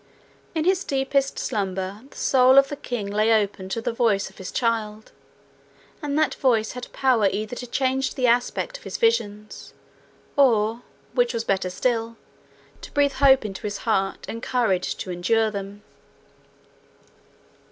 [0.55, 4.39] In his deepest slumber, the soul of the king lay open to the voice of
[4.39, 5.11] his child,
[6.01, 9.75] and that voice had power either to change the aspect of his visions,
[10.35, 10.81] or,
[11.13, 12.17] which was better still,
[12.81, 15.83] to breathe hope into his heart, and courage to endure them.